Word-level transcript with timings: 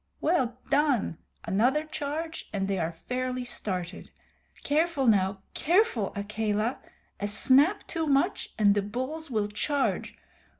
"Well 0.19 0.57
done! 0.71 1.19
Another 1.45 1.83
charge 1.83 2.49
and 2.51 2.67
they 2.67 2.79
are 2.79 2.91
fairly 2.91 3.45
started. 3.45 4.09
Careful, 4.63 5.05
now 5.05 5.43
careful, 5.53 6.11
Akela. 6.15 6.79
A 7.19 7.27
snap 7.27 7.85
too 7.85 8.07
much 8.07 8.51
and 8.57 8.73
the 8.73 8.81
bulls 8.81 9.29
will 9.29 9.47
charge. 9.47 10.15